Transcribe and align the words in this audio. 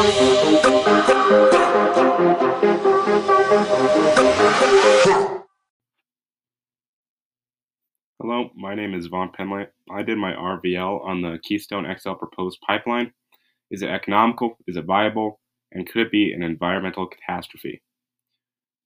Hello, 0.00 0.08
my 8.56 8.74
name 8.74 8.94
is 8.94 9.08
Vaughn 9.08 9.30
Penley. 9.36 9.66
I 9.90 10.02
did 10.02 10.16
my 10.16 10.32
RVL 10.32 11.04
on 11.04 11.20
the 11.20 11.38
Keystone 11.42 11.84
XL 11.98 12.12
proposed 12.12 12.60
pipeline. 12.66 13.12
Is 13.70 13.82
it 13.82 13.90
economical? 13.90 14.56
Is 14.66 14.78
it 14.78 14.86
viable? 14.86 15.38
And 15.70 15.86
could 15.86 16.06
it 16.06 16.10
be 16.10 16.32
an 16.32 16.42
environmental 16.42 17.06
catastrophe? 17.06 17.82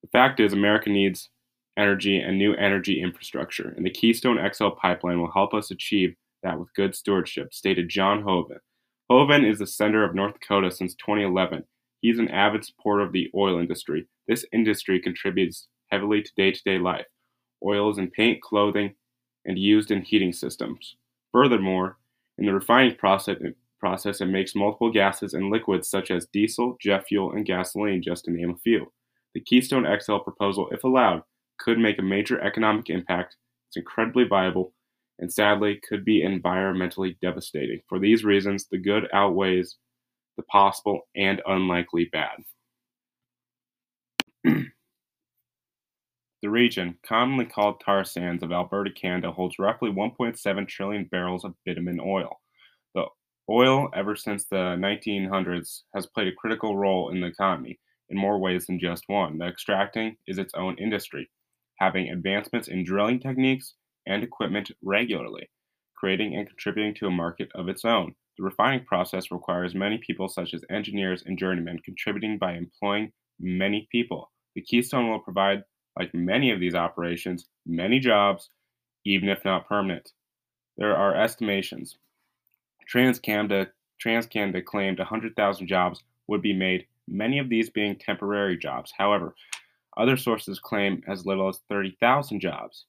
The 0.03 0.09
fact 0.09 0.41
is, 0.41 0.53
America 0.53 0.91
needs 0.91 1.31
energy 1.77 2.19
and 2.19 2.39
new 2.39 2.55
energy 2.55 3.01
infrastructure, 3.01 3.73
and 3.77 3.87
the 3.87 3.91
Keystone 3.91 4.41
XL 4.53 4.71
pipeline 4.71 5.21
will 5.21 5.31
help 5.31 5.55
us 5.55 5.71
achieve 5.71 6.17
that 6.43 6.59
with 6.59 6.75
good 6.75 6.97
stewardship, 6.97 7.55
stated 7.55 7.89
John 7.89 8.23
Hoeven. 8.23 8.59
Hoeven 9.11 9.45
is 9.45 9.59
the 9.59 9.67
senator 9.67 10.03
of 10.03 10.15
North 10.15 10.41
Dakota 10.41 10.71
since 10.71 10.95
2011. 10.95 11.65
He's 12.01 12.19
an 12.19 12.29
avid 12.29 12.65
supporter 12.65 13.03
of 13.03 13.13
the 13.13 13.31
oil 13.35 13.59
industry. 13.59 14.07
This 14.27 14.47
industry 14.51 14.99
contributes 14.99 15.69
heavily 15.91 16.23
to 16.23 16.33
day 16.37 16.53
to 16.53 16.63
day 16.65 16.79
life. 16.79 17.05
Oil 17.63 17.91
is 17.91 17.99
in 17.99 18.11
paint, 18.11 18.41
clothing, 18.41 18.95
and 19.45 19.59
used 19.59 19.91
in 19.91 20.03
heating 20.03 20.33
systems. 20.33 20.97
Furthermore, 21.33 21.99
in 22.39 22.47
the 22.47 22.55
refining 22.55 22.97
process, 22.97 23.37
process 23.79 24.23
it 24.23 24.27
makes 24.27 24.55
multiple 24.55 24.91
gases 24.91 25.35
and 25.35 25.51
liquids 25.51 25.87
such 25.87 26.11
as 26.11 26.27
diesel, 26.33 26.79
jet 26.81 27.05
fuel, 27.07 27.33
and 27.33 27.45
gasoline, 27.45 28.03
just 28.03 28.25
to 28.25 28.31
name 28.31 28.51
a 28.51 28.57
few. 28.57 28.91
The 29.35 29.41
Keystone 29.41 29.87
XL 30.01 30.19
proposal, 30.19 30.69
if 30.71 30.83
allowed, 30.83 31.25
could 31.59 31.79
make 31.79 31.99
a 31.99 32.03
major 32.03 32.41
economic 32.41 32.89
impact. 32.89 33.37
It's 33.69 33.77
incredibly 33.77 34.25
viable 34.25 34.73
and 35.19 35.33
sadly 35.33 35.81
could 35.89 36.05
be 36.05 36.23
environmentally 36.23 37.17
devastating. 37.21 37.81
For 37.89 37.99
these 37.99 38.25
reasons, 38.25 38.67
the 38.71 38.79
good 38.79 39.09
outweighs 39.13 39.77
the 40.37 40.43
possible 40.45 41.03
and 41.15 41.41
unlikely 41.47 42.11
bad. 42.13 42.45
The 46.45 46.51
region, 46.51 46.99
commonly 47.03 47.47
called 47.47 47.81
tar 47.83 48.05
sands 48.05 48.43
of 48.43 48.53
Alberta, 48.53 48.91
Canada, 48.91 49.33
holds 49.33 49.59
roughly 49.59 49.91
1.7 49.91 50.69
trillion 50.69 51.05
barrels 51.05 51.43
of 51.43 51.55
bitumen 51.65 51.99
oil. 52.05 52.39
The 52.95 53.07
oil, 53.49 53.89
ever 53.95 54.15
since 54.15 54.45
the 54.45 54.77
1900s, 54.77 55.85
has 55.95 56.05
played 56.05 56.29
a 56.29 56.35
critical 56.35 56.77
role 56.77 57.09
in 57.09 57.23
the 57.23 57.29
economy 57.29 57.81
in 58.11 58.19
more 58.19 58.39
ways 58.39 58.67
than 58.67 58.79
just 58.79 59.05
one. 59.07 59.39
The 59.39 59.47
extracting 59.47 60.19
is 60.27 60.37
its 60.37 60.53
own 60.53 60.77
industry, 60.77 61.31
having 61.79 62.11
advancements 62.11 62.69
in 62.69 62.85
drilling 62.85 63.21
techniques 63.21 63.73
and 64.07 64.23
equipment 64.23 64.71
regularly, 64.83 65.49
creating 65.95 66.37
and 66.37 66.49
contributing 66.49 66.95
to 66.95 67.07
a 67.07 67.11
market 67.11 67.51
of 67.55 67.69
its 67.69 67.85
own. 67.85 68.15
The 68.37 68.45
refining 68.45 68.85
process 68.85 69.31
requires 69.31 69.75
many 69.75 69.99
people, 69.99 70.29
such 70.29 70.55
as 70.55 70.65
engineers 70.71 71.23
and 71.25 71.39
journeymen, 71.39 71.79
contributing 71.85 72.39
by 72.39 72.55
employing 72.55 73.13
many 73.39 73.89
people. 73.91 74.31
The 74.55 74.63
Keystone 74.63 75.09
will 75.09 75.21
provide 75.21 75.63
like 75.99 76.13
many 76.15 76.51
of 76.51 76.59
these 76.61 76.75
operations, 76.75 77.47
many 77.67 78.01
jobs, 78.01 78.51
even 79.05 79.29
if 79.29 79.45
not 79.45 79.69
permanent. 79.69 80.11
There 80.77 80.97
are 80.97 81.15
estimations. 81.15 81.97
TransCanada, 82.93 83.69
TransCanada 84.05 84.65
claimed 84.65 84.99
100,000 84.99 85.67
jobs 85.67 86.03
would 86.27 86.43
be 86.43 86.53
made, 86.53 86.87
many 87.07 87.39
of 87.39 87.49
these 87.49 87.71
being 87.71 87.97
temporary 87.97 88.59
jobs. 88.59 88.93
However, 88.97 89.35
other 89.97 90.17
sources 90.17 90.59
claim 90.59 91.03
as 91.07 91.27
little 91.27 91.49
as 91.49 91.61
30,000 91.69 92.41
jobs, 92.41 92.87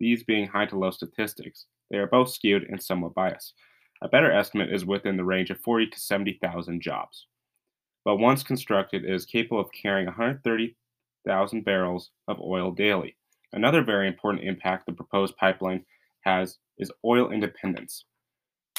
these 0.00 0.24
being 0.24 0.46
high 0.48 0.66
to 0.66 0.78
low 0.78 0.90
statistics. 0.90 1.66
They 1.90 1.98
are 1.98 2.06
both 2.06 2.30
skewed 2.30 2.64
and 2.64 2.82
somewhat 2.82 3.14
biased. 3.14 3.54
A 4.02 4.08
better 4.08 4.32
estimate 4.32 4.72
is 4.72 4.84
within 4.84 5.16
the 5.16 5.24
range 5.24 5.50
of 5.50 5.60
40 5.60 5.88
to 5.88 6.00
70,000 6.00 6.80
jobs. 6.80 7.26
But 8.04 8.16
once 8.16 8.42
constructed, 8.42 9.04
it 9.04 9.14
is 9.14 9.24
capable 9.24 9.60
of 9.60 9.70
carrying 9.72 10.06
130 10.06 10.76
thousand 11.26 11.64
barrels 11.64 12.10
of 12.28 12.40
oil 12.40 12.72
daily. 12.72 13.16
Another 13.52 13.82
very 13.82 14.08
important 14.08 14.44
impact 14.44 14.86
the 14.86 14.92
proposed 14.92 15.36
pipeline 15.36 15.84
has 16.22 16.58
is 16.78 16.90
oil 17.04 17.30
independence. 17.30 18.06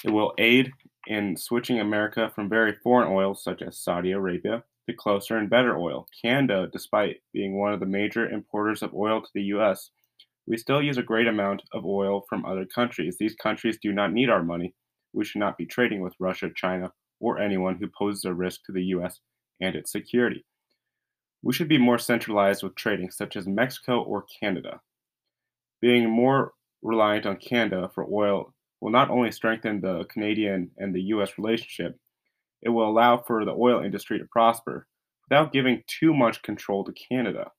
It 0.04 0.10
will 0.10 0.34
aid 0.38 0.72
in 1.08 1.38
switching 1.38 1.80
America 1.80 2.32
from 2.34 2.50
very 2.50 2.74
foreign 2.84 3.12
oils 3.12 3.44
such 3.44 3.62
as 3.62 3.80
Saudi 3.80 4.12
Arabia 4.12 4.64
to 4.90 4.96
closer 4.96 5.38
and 5.38 5.50
better 5.50 5.78
oil. 5.78 6.08
Canada, 6.22 6.68
despite 6.72 7.22
being 7.32 7.58
one 7.58 7.74
of 7.74 7.80
the 7.80 7.86
major 7.86 8.30
importers 8.30 8.82
of 8.82 8.94
oil 8.94 9.22
to 9.22 9.30
the 9.34 9.44
US, 9.44 9.92
we 10.46 10.58
still 10.58 10.82
use 10.82 10.98
a 10.98 11.04
great 11.04 11.28
amount 11.28 11.62
of 11.74 11.86
oil 11.86 12.26
from 12.28 12.46
other 12.46 12.66
countries. 12.66 13.18
These 13.18 13.36
countries 13.36 13.78
do 13.82 13.92
not 13.92 14.12
need 14.12 14.30
our 14.30 14.44
money. 14.44 14.74
We 15.14 15.26
should 15.26 15.40
not 15.40 15.58
be 15.58 15.66
trading 15.66 16.02
with 16.02 16.14
Russia, 16.20 16.50
China, 16.56 16.92
or 17.20 17.40
anyone 17.40 17.78
who 17.78 17.88
poses 17.88 18.26
a 18.26 18.34
risk 18.34 18.62
to 18.66 18.72
the 18.72 18.84
US 18.86 19.20
and 19.62 19.76
its 19.76 19.92
security. 19.92 20.46
We 21.42 21.54
should 21.54 21.70
be 21.70 21.78
more 21.78 21.98
centralized 21.98 22.64
with 22.64 22.76
trading, 22.76 23.12
such 23.12 23.36
as 23.36 23.48
Mexico 23.48 24.02
or 24.02 24.26
Canada. 24.42 24.82
Being 25.82 26.10
more 26.10 26.54
reliant 26.82 27.26
on 27.26 27.38
Canada 27.38 27.90
for 27.94 28.06
oil 28.12 28.54
will 28.82 28.92
not 28.92 29.10
only 29.10 29.32
strengthen 29.32 29.82
the 29.82 30.06
Canadian 30.06 30.72
and 30.78 30.94
the 30.94 31.02
U.S. 31.04 31.38
relationship, 31.38 31.98
it 32.62 32.70
will 32.70 32.90
allow 32.90 33.18
for 33.18 33.46
the 33.46 33.52
oil 33.52 33.84
industry 33.84 34.20
to 34.20 34.26
prosper 34.26 34.88
without 35.30 35.54
giving 35.54 35.84
too 35.88 36.14
much 36.14 36.42
control 36.42 36.84
to 36.84 36.94
Canada. 36.94 37.52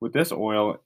With 0.00 0.12
this 0.12 0.32
oil, 0.32 0.80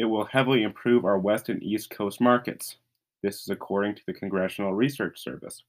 it 0.00 0.08
will 0.08 0.24
heavily 0.24 0.62
improve 0.62 1.04
our 1.04 1.18
West 1.18 1.50
and 1.50 1.62
East 1.62 1.90
Coast 1.90 2.22
markets. 2.22 2.76
This 3.22 3.42
is 3.42 3.50
according 3.50 3.96
to 3.96 4.02
the 4.06 4.14
Congressional 4.14 4.72
Research 4.72 5.22
Service. 5.22 5.62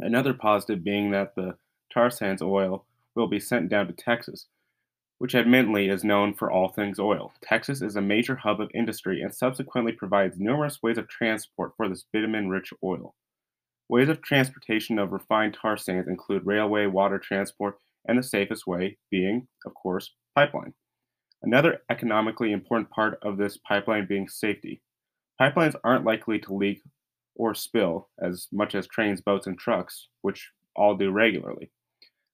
Another 0.00 0.32
positive 0.32 0.82
being 0.82 1.10
that 1.10 1.34
the 1.34 1.58
tar 1.92 2.08
sands 2.10 2.40
oil 2.40 2.86
will 3.14 3.26
be 3.26 3.38
sent 3.38 3.68
down 3.68 3.86
to 3.86 3.92
Texas, 3.92 4.46
which 5.18 5.34
admittedly 5.34 5.90
is 5.90 6.04
known 6.04 6.32
for 6.32 6.50
all 6.50 6.68
things 6.68 6.98
oil. 6.98 7.34
Texas 7.42 7.82
is 7.82 7.96
a 7.96 8.00
major 8.00 8.36
hub 8.36 8.62
of 8.62 8.70
industry 8.72 9.20
and 9.20 9.34
subsequently 9.34 9.92
provides 9.92 10.38
numerous 10.38 10.82
ways 10.82 10.96
of 10.96 11.06
transport 11.06 11.72
for 11.76 11.90
this 11.90 12.06
bitumen 12.14 12.48
rich 12.48 12.72
oil. 12.82 13.14
Ways 13.90 14.08
of 14.08 14.22
transportation 14.22 14.98
of 14.98 15.12
refined 15.12 15.54
tar 15.60 15.76
sands 15.76 16.08
include 16.08 16.46
railway, 16.46 16.86
water 16.86 17.18
transport, 17.18 17.76
and 18.08 18.18
the 18.18 18.22
safest 18.22 18.66
way 18.66 18.96
being, 19.10 19.48
of 19.66 19.74
course, 19.74 20.12
pipeline. 20.34 20.72
Another 21.42 21.82
economically 21.90 22.52
important 22.52 22.90
part 22.90 23.18
of 23.22 23.36
this 23.36 23.56
pipeline 23.56 24.06
being 24.06 24.28
safety. 24.28 24.80
Pipelines 25.40 25.74
aren't 25.84 26.04
likely 26.04 26.38
to 26.40 26.54
leak 26.54 26.82
or 27.34 27.54
spill 27.54 28.08
as 28.18 28.48
much 28.50 28.74
as 28.74 28.86
trains, 28.86 29.20
boats, 29.20 29.46
and 29.46 29.58
trucks, 29.58 30.08
which 30.22 30.50
all 30.74 30.96
do 30.96 31.10
regularly. 31.10 31.70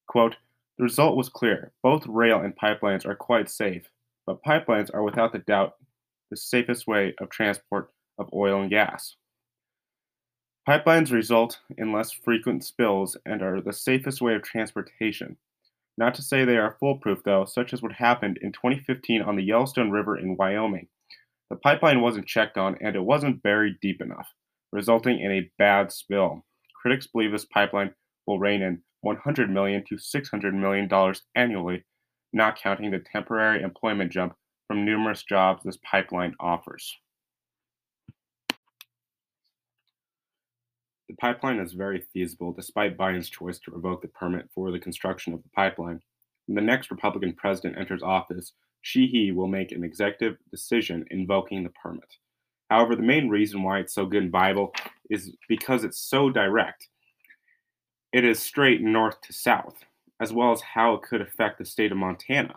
Quote, 0.07 0.37
the 0.79 0.85
result 0.85 1.17
was 1.17 1.29
clear. 1.29 1.73
Both 1.83 2.07
rail 2.07 2.41
and 2.41 2.57
pipelines 2.57 3.05
are 3.05 3.15
quite 3.15 3.51
safe, 3.51 3.91
but 4.27 4.43
pipelines 4.43 4.91
are 4.95 5.03
without 5.03 5.35
a 5.35 5.39
doubt 5.39 5.75
the 6.31 6.37
safest 6.37 6.87
way 6.87 7.15
of 7.21 7.29
transport 7.29 7.91
of 8.19 8.33
oil 8.33 8.61
and 8.63 8.71
gas. 8.71 9.17
Pipelines 10.67 11.11
result 11.11 11.61
in 11.77 11.93
less 11.93 12.13
frequent 12.13 12.65
spills 12.65 13.17
and 13.27 13.43
are 13.43 13.61
the 13.61 13.73
safest 13.73 14.23
way 14.23 14.35
of 14.35 14.43
transportation. 14.43 15.37
Not 15.99 16.15
to 16.15 16.23
say 16.23 16.45
they 16.45 16.57
are 16.57 16.77
foolproof, 16.81 17.23
though, 17.25 17.45
such 17.45 17.73
as 17.73 17.83
what 17.83 17.93
happened 17.93 18.39
in 18.41 18.53
2015 18.53 19.23
on 19.23 19.37
the 19.37 19.45
Yellowstone 19.45 19.91
River 19.91 20.17
in 20.19 20.37
Wyoming. 20.37 20.89
The 21.51 21.57
pipeline 21.57 22.01
wasn't 22.01 22.27
checked 22.27 22.57
on 22.57 22.79
and 22.81 22.97
it 22.97 23.05
wasn't 23.05 23.43
buried 23.43 23.75
deep 23.83 24.01
enough, 24.01 24.29
resulting 24.73 25.21
in 25.21 25.31
a 25.31 25.51
bad 25.59 25.93
spill. 25.93 26.47
Critics 26.81 27.07
believe 27.07 27.31
this 27.31 27.45
pipeline 27.45 27.95
will 28.27 28.39
rein 28.39 28.63
in 28.63 28.83
100 29.03 29.51
million 29.51 29.85
to 29.89 29.99
600 29.99 30.55
million 30.55 30.89
dollars 30.89 31.23
annually, 31.35 31.85
not 32.33 32.59
counting 32.59 32.91
the 32.91 33.01
temporary 33.01 33.63
employment 33.63 34.11
jump 34.11 34.35
from 34.67 34.87
numerous 34.87 35.23
jobs 35.23 35.63
this 35.63 35.79
pipeline 35.85 36.35
offers. 36.41 36.97
The 41.13 41.17
pipeline 41.17 41.59
is 41.59 41.75
very 41.75 42.01
feasible 42.15 42.55
despite 42.55 42.97
Biden's 42.97 43.29
choice 43.29 43.59
to 43.59 43.71
revoke 43.71 44.01
the 44.01 44.09
permit 44.09 44.49
for 44.55 44.71
the 44.71 44.79
construction 44.79 45.35
of 45.35 45.43
the 45.43 45.51
pipeline. 45.51 46.01
When 46.47 46.55
the 46.55 46.63
next 46.63 46.91
Republican 46.91 47.35
president 47.35 47.77
enters 47.77 48.03
office, 48.03 48.55
Sheehy 48.81 49.31
will 49.31 49.47
make 49.47 49.73
an 49.73 49.85
executive 49.85 50.39
decision 50.51 51.05
invoking 51.11 51.65
the 51.65 51.69
permit. 51.69 52.17
However, 52.71 52.97
the 52.97 53.03
main 53.03 53.29
reason 53.29 53.63
why 53.63 53.81
it's 53.81 53.93
so 53.93 54.07
good 54.07 54.23
and 54.23 54.33
viable 54.33 54.73
is 55.11 55.37
because 55.51 55.85
it's 55.85 55.99
so 55.99 56.31
direct. 56.31 56.89
It 58.15 58.25
is 58.25 58.41
straight 58.41 58.81
north 58.81 59.21
to 59.21 59.35
south, 59.35 59.85
as 60.19 60.33
well 60.33 60.51
as 60.51 60.63
how 60.63 60.95
it 60.95 61.03
could 61.03 61.21
affect 61.21 61.59
the 61.59 61.67
state 61.67 61.93
of 61.93 61.99
Montana. 61.99 62.55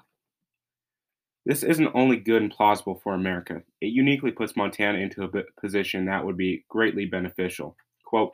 This 1.45 1.61
isn't 1.61 1.91
only 1.93 2.15
good 2.15 2.41
and 2.41 2.51
plausible 2.51 3.01
for 3.03 3.15
America, 3.15 3.63
it 3.81 3.87
uniquely 3.87 4.31
puts 4.31 4.55
Montana 4.55 4.99
into 4.99 5.25
a 5.25 5.43
position 5.59 6.05
that 6.05 6.23
would 6.23 6.37
be 6.37 6.63
greatly 6.69 7.05
beneficial. 7.05 7.75
Quote, 8.05 8.33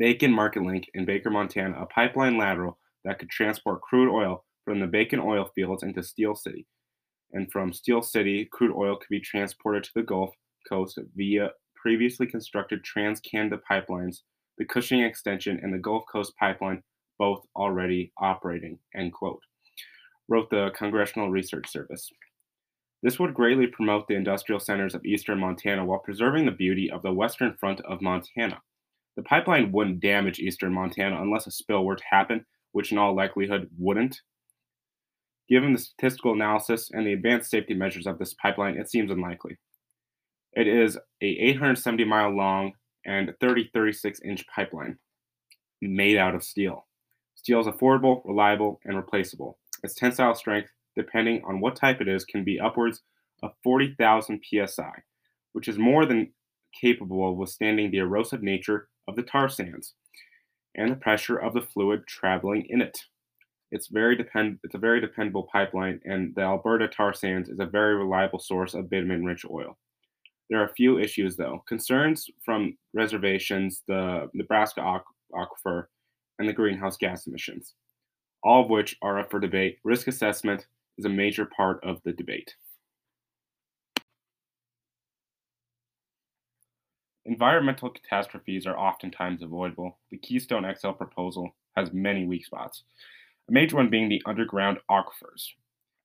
Bakken 0.00 0.32
Market 0.32 0.62
Link 0.62 0.88
in 0.94 1.04
Baker, 1.04 1.30
Montana, 1.30 1.80
a 1.80 1.86
pipeline 1.86 2.38
lateral 2.38 2.78
that 3.04 3.18
could 3.18 3.30
transport 3.30 3.80
crude 3.82 4.12
oil 4.12 4.44
from 4.64 4.80
the 4.80 4.86
Bakken 4.86 5.22
oil 5.22 5.50
fields 5.54 5.82
into 5.82 6.02
Steele 6.02 6.34
City. 6.34 6.66
And 7.32 7.50
from 7.50 7.72
Steele 7.72 8.02
City, 8.02 8.48
crude 8.52 8.76
oil 8.76 8.96
could 8.96 9.08
be 9.10 9.20
transported 9.20 9.84
to 9.84 9.90
the 9.94 10.02
Gulf 10.02 10.34
Coast 10.68 10.98
via 11.16 11.50
previously 11.74 12.26
constructed 12.26 12.84
Trans 12.84 13.20
Canada 13.20 13.60
pipelines 13.68 14.18
the 14.58 14.64
Cushing 14.64 15.00
Extension, 15.00 15.58
and 15.62 15.72
the 15.72 15.78
Gulf 15.78 16.04
Coast 16.10 16.34
Pipeline 16.38 16.82
both 17.18 17.44
already 17.56 18.12
operating, 18.18 18.78
end 18.94 19.12
quote, 19.12 19.40
wrote 20.28 20.50
the 20.50 20.70
Congressional 20.76 21.30
Research 21.30 21.68
Service. 21.70 22.10
This 23.02 23.18
would 23.18 23.34
greatly 23.34 23.66
promote 23.66 24.06
the 24.06 24.14
industrial 24.14 24.60
centers 24.60 24.94
of 24.94 25.04
eastern 25.04 25.40
Montana 25.40 25.84
while 25.84 25.98
preserving 25.98 26.44
the 26.46 26.52
beauty 26.52 26.90
of 26.90 27.02
the 27.02 27.12
western 27.12 27.56
front 27.58 27.80
of 27.80 28.00
Montana. 28.00 28.60
The 29.16 29.22
pipeline 29.22 29.72
wouldn't 29.72 30.00
damage 30.00 30.38
eastern 30.38 30.72
Montana 30.72 31.20
unless 31.20 31.46
a 31.46 31.50
spill 31.50 31.84
were 31.84 31.96
to 31.96 32.04
happen, 32.10 32.46
which 32.72 32.92
in 32.92 32.98
all 32.98 33.14
likelihood 33.14 33.68
wouldn't. 33.78 34.20
Given 35.48 35.72
the 35.72 35.78
statistical 35.78 36.32
analysis 36.32 36.90
and 36.92 37.06
the 37.06 37.12
advanced 37.12 37.50
safety 37.50 37.74
measures 37.74 38.06
of 38.06 38.18
this 38.18 38.34
pipeline, 38.34 38.78
it 38.78 38.90
seems 38.90 39.10
unlikely. 39.10 39.58
It 40.54 40.66
is 40.66 40.96
a 40.96 41.26
870 41.26 42.04
mile 42.04 42.30
long 42.30 42.72
and 43.04 43.34
30 43.40 43.70
36 43.74 44.20
inch 44.20 44.46
pipeline 44.54 44.98
made 45.80 46.16
out 46.16 46.34
of 46.34 46.44
steel. 46.44 46.86
Steel 47.34 47.60
is 47.60 47.66
affordable, 47.66 48.22
reliable, 48.24 48.80
and 48.84 48.96
replaceable. 48.96 49.58
Its 49.82 49.94
tensile 49.94 50.34
strength, 50.34 50.70
depending 50.94 51.42
on 51.44 51.60
what 51.60 51.74
type 51.74 52.00
it 52.00 52.08
is, 52.08 52.24
can 52.24 52.44
be 52.44 52.60
upwards 52.60 53.02
of 53.42 53.52
40,000 53.64 54.40
psi, 54.44 54.92
which 55.52 55.66
is 55.66 55.78
more 55.78 56.06
than 56.06 56.32
capable 56.80 57.28
of 57.28 57.36
withstanding 57.36 57.90
the 57.90 57.98
erosive 57.98 58.42
nature 58.42 58.88
of 59.08 59.16
the 59.16 59.22
tar 59.22 59.48
sands 59.48 59.94
and 60.74 60.90
the 60.90 60.96
pressure 60.96 61.36
of 61.36 61.54
the 61.54 61.60
fluid 61.60 62.06
traveling 62.06 62.66
in 62.68 62.80
it. 62.80 62.98
It's 63.70 63.88
very 63.88 64.16
depend 64.16 64.58
it's 64.64 64.74
a 64.74 64.78
very 64.78 65.00
dependable 65.00 65.48
pipeline, 65.50 66.00
and 66.04 66.34
the 66.34 66.42
Alberta 66.42 66.88
tar 66.88 67.14
sands 67.14 67.48
is 67.48 67.60
a 67.60 67.66
very 67.66 67.96
reliable 67.96 68.38
source 68.38 68.74
of 68.74 68.90
bitumen-rich 68.90 69.44
oil. 69.50 69.78
There 70.50 70.60
are 70.60 70.66
a 70.66 70.74
few 70.74 70.98
issues 70.98 71.36
though. 71.36 71.64
Concerns 71.66 72.28
from 72.44 72.76
reservations, 72.92 73.82
the 73.88 74.28
Nebraska 74.34 75.00
aquifer, 75.34 75.86
and 76.38 76.48
the 76.48 76.52
greenhouse 76.52 76.96
gas 76.96 77.26
emissions, 77.26 77.74
all 78.42 78.64
of 78.64 78.70
which 78.70 78.96
are 79.00 79.18
up 79.18 79.30
for 79.30 79.40
debate. 79.40 79.78
Risk 79.84 80.08
assessment 80.08 80.66
is 80.98 81.06
a 81.06 81.08
major 81.08 81.46
part 81.46 81.82
of 81.82 82.02
the 82.04 82.12
debate. 82.12 82.54
Environmental 87.24 87.90
catastrophes 87.90 88.66
are 88.66 88.76
oftentimes 88.76 89.42
avoidable. 89.42 89.98
The 90.10 90.18
Keystone 90.18 90.66
XL 90.78 90.90
proposal 90.90 91.54
has 91.76 91.92
many 91.92 92.26
weak 92.26 92.44
spots 92.44 92.82
a 93.48 93.52
major 93.52 93.76
one 93.76 93.90
being 93.90 94.08
the 94.08 94.22
underground 94.26 94.78
aquifers. 94.90 95.48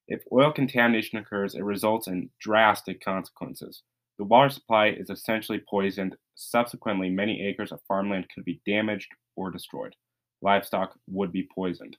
If 0.08 0.24
oil 0.32 0.52
contamination 0.52 1.18
occurs, 1.18 1.56
it 1.56 1.64
results 1.64 2.08
in 2.08 2.30
drastic 2.40 3.04
consequences. 3.04 3.84
The 4.18 4.26
water 4.26 4.50
supply 4.50 4.88
is 4.88 5.10
essentially 5.10 5.62
poisoned. 5.70 6.16
Subsequently, 6.36 7.10
many 7.10 7.46
acres 7.46 7.72
of 7.72 7.82
farmland 7.88 8.28
could 8.34 8.46
be 8.46 8.62
damaged 8.66 9.12
or 9.36 9.52
destroyed. 9.52 9.96
Livestock 10.42 10.98
would 11.08 11.32
be 11.32 11.48
poisoned. 11.54 11.98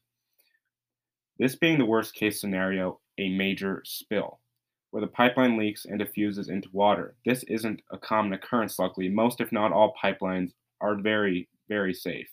This 1.39 1.55
being 1.55 1.79
the 1.79 1.85
worst 1.85 2.15
case 2.15 2.41
scenario, 2.41 3.01
a 3.19 3.29
major 3.29 3.83
spill, 3.85 4.41
where 4.91 5.01
the 5.01 5.07
pipeline 5.07 5.57
leaks 5.57 5.85
and 5.85 5.99
diffuses 5.99 6.49
into 6.49 6.69
water. 6.73 7.15
This 7.25 7.43
isn't 7.45 7.83
a 7.91 7.99
common 7.99 8.33
occurrence, 8.33 8.79
luckily. 8.79 9.09
Most, 9.09 9.41
if 9.41 9.53
not 9.53 9.73
all, 9.73 9.95
pipelines 10.03 10.53
are 10.81 10.95
very, 10.95 11.49
very 11.69 11.93
safe. 11.93 12.29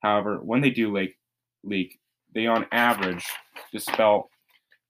However, 0.00 0.38
when 0.42 0.60
they 0.60 0.70
do 0.70 0.92
leak, 0.92 1.16
leak 1.64 1.98
they 2.34 2.46
on 2.46 2.66
average 2.70 3.24
dispel 3.72 4.30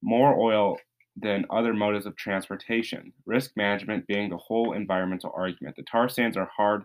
more 0.02 0.38
oil 0.38 0.76
than 1.16 1.46
other 1.48 1.72
modes 1.72 2.04
of 2.04 2.16
transportation. 2.16 3.12
Risk 3.24 3.52
management 3.56 4.06
being 4.06 4.28
the 4.28 4.36
whole 4.36 4.72
environmental 4.72 5.32
argument. 5.34 5.76
The 5.76 5.84
tar 5.84 6.08
sands 6.08 6.36
are 6.36 6.50
hard 6.54 6.84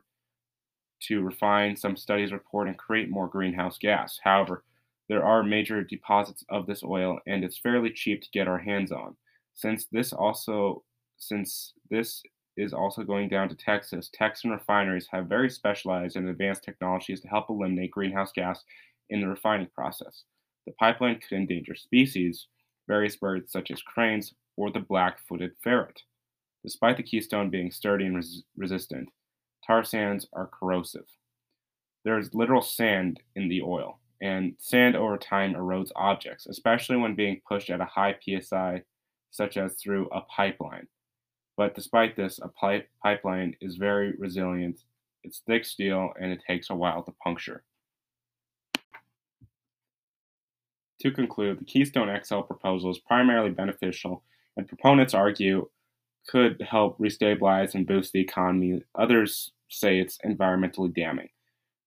to 1.07 1.21
refine, 1.21 1.75
some 1.75 1.97
studies 1.97 2.31
report, 2.31 2.67
and 2.67 2.77
create 2.77 3.09
more 3.09 3.27
greenhouse 3.27 3.77
gas. 3.77 4.19
However, 4.23 4.63
there 5.09 5.25
are 5.25 5.43
major 5.43 5.83
deposits 5.83 6.45
of 6.49 6.67
this 6.67 6.83
oil 6.83 7.19
and 7.27 7.43
it's 7.43 7.57
fairly 7.57 7.91
cheap 7.91 8.21
to 8.21 8.29
get 8.31 8.47
our 8.47 8.59
hands 8.59 8.91
on. 8.91 9.17
Since 9.53 9.87
this 9.91 10.13
also 10.13 10.83
since 11.17 11.73
this 11.89 12.23
is 12.57 12.73
also 12.73 13.03
going 13.03 13.29
down 13.29 13.47
to 13.49 13.55
Texas, 13.55 14.09
Texan 14.13 14.51
refineries 14.51 15.07
have 15.11 15.27
very 15.27 15.49
specialized 15.49 16.15
and 16.15 16.27
advanced 16.27 16.63
technologies 16.63 17.21
to 17.21 17.27
help 17.27 17.49
eliminate 17.49 17.91
greenhouse 17.91 18.31
gas 18.33 18.63
in 19.09 19.21
the 19.21 19.27
refining 19.27 19.67
process. 19.67 20.23
The 20.65 20.73
pipeline 20.73 21.19
could 21.19 21.35
endanger 21.35 21.75
species, 21.75 22.47
various 22.87 23.15
birds 23.15 23.51
such 23.51 23.71
as 23.71 23.81
cranes 23.81 24.33
or 24.57 24.71
the 24.71 24.79
black 24.79 25.19
footed 25.27 25.51
ferret. 25.63 26.01
Despite 26.63 26.97
the 26.97 27.03
keystone 27.03 27.49
being 27.49 27.71
sturdy 27.71 28.05
and 28.05 28.15
res- 28.15 28.43
resistant, 28.57 29.09
tar 29.65 29.83
sands 29.83 30.27
are 30.33 30.47
corrosive. 30.47 31.07
There 32.03 32.17
is 32.17 32.33
literal 32.33 32.61
sand 32.61 33.21
in 33.35 33.47
the 33.47 33.61
oil, 33.61 33.99
and 34.21 34.55
sand 34.59 34.95
over 34.95 35.17
time 35.17 35.53
erodes 35.53 35.91
objects, 35.95 36.47
especially 36.47 36.97
when 36.97 37.15
being 37.15 37.41
pushed 37.47 37.69
at 37.69 37.81
a 37.81 37.85
high 37.85 38.15
psi, 38.21 38.83
such 39.31 39.57
as 39.57 39.73
through 39.73 40.07
a 40.09 40.21
pipeline. 40.21 40.87
But 41.57 41.75
despite 41.75 42.15
this, 42.15 42.39
a 42.39 42.47
pipe- 42.47 42.89
pipeline 43.01 43.55
is 43.61 43.75
very 43.75 44.13
resilient. 44.17 44.79
It's 45.23 45.41
thick 45.45 45.65
steel 45.65 46.11
and 46.19 46.31
it 46.31 46.43
takes 46.45 46.69
a 46.69 46.75
while 46.75 47.03
to 47.03 47.11
puncture. 47.23 47.63
To 51.01 51.11
conclude, 51.11 51.59
the 51.59 51.65
Keystone 51.65 52.15
XL 52.23 52.41
proposal 52.41 52.91
is 52.91 52.99
primarily 52.99 53.49
beneficial, 53.49 54.23
and 54.55 54.67
proponents 54.67 55.15
argue 55.15 55.67
could 56.27 56.61
help 56.61 56.99
restabilize 56.99 57.73
and 57.73 57.87
boost 57.87 58.13
the 58.13 58.21
economy. 58.21 58.83
Others 58.93 59.51
say 59.67 59.99
it's 59.99 60.19
environmentally 60.23 60.93
damning. 60.93 61.29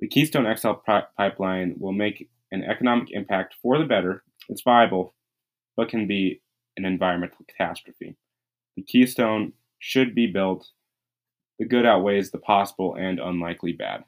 The 0.01 0.09
Keystone 0.09 0.53
XL 0.57 0.73
pipeline 1.17 1.77
will 1.79 1.93
make 1.93 2.29
an 2.51 2.65
economic 2.65 3.13
impact 3.13 3.55
for 3.63 3.79
the 3.79 3.85
better. 3.85 4.25
It's 4.49 4.63
viable, 4.63 5.15
but 5.77 5.89
can 5.89 6.09
be 6.09 6.41
an 6.77 6.85
environmental 6.85 7.45
catastrophe. 7.47 8.17
The 8.77 8.83
Keystone 8.83 9.53
should 9.79 10.15
be 10.15 10.27
built. 10.27 10.71
The 11.59 11.67
good 11.67 11.87
outweighs 11.87 12.31
the 12.31 12.39
possible 12.39 12.95
and 12.95 13.21
unlikely 13.21 13.73
bad. 13.73 14.05